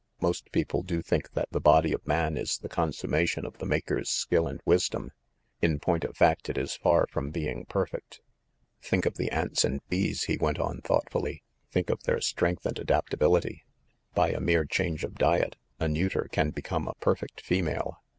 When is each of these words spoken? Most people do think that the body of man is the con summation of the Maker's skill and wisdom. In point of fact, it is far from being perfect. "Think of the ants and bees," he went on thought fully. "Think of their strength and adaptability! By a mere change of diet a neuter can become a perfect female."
Most 0.19 0.51
people 0.51 0.81
do 0.81 1.03
think 1.03 1.29
that 1.33 1.51
the 1.51 1.61
body 1.61 1.93
of 1.93 2.07
man 2.07 2.35
is 2.35 2.57
the 2.57 2.67
con 2.67 2.91
summation 2.91 3.45
of 3.45 3.59
the 3.59 3.67
Maker's 3.67 4.09
skill 4.09 4.47
and 4.47 4.59
wisdom. 4.65 5.11
In 5.61 5.77
point 5.79 6.03
of 6.03 6.17
fact, 6.17 6.49
it 6.49 6.57
is 6.57 6.75
far 6.75 7.05
from 7.11 7.29
being 7.29 7.65
perfect. 7.67 8.19
"Think 8.81 9.05
of 9.05 9.17
the 9.17 9.29
ants 9.29 9.63
and 9.63 9.87
bees," 9.89 10.23
he 10.23 10.37
went 10.37 10.57
on 10.57 10.81
thought 10.81 11.11
fully. 11.11 11.43
"Think 11.69 11.91
of 11.91 12.01
their 12.01 12.19
strength 12.19 12.65
and 12.65 12.79
adaptability! 12.79 13.63
By 14.15 14.29
a 14.31 14.39
mere 14.39 14.65
change 14.65 15.03
of 15.03 15.19
diet 15.19 15.55
a 15.79 15.87
neuter 15.87 16.27
can 16.31 16.49
become 16.49 16.87
a 16.87 16.95
perfect 16.95 17.39
female." 17.39 18.01